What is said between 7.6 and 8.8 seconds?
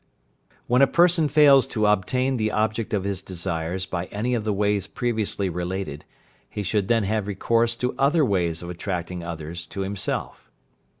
to other ways of